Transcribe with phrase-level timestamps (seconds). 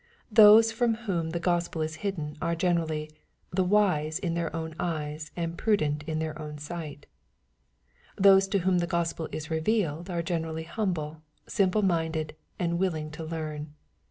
[0.31, 3.15] Those from whom the Gospel is hidden are generally ^^
[3.55, 7.03] the wise in their own eyes, and prudent in their own sight/'
[8.17, 13.23] Those to whom the Gospel is revealed are generally humble, simple* minded, and willing to
[13.23, 13.75] learn.